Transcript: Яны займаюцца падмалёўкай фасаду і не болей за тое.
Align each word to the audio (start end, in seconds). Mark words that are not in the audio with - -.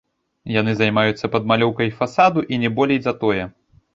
Яны 0.59 0.71
займаюцца 0.77 1.29
падмалёўкай 1.35 1.93
фасаду 1.99 2.45
і 2.57 2.61
не 2.65 2.71
болей 2.79 2.99
за 3.09 3.13
тое. 3.25 3.43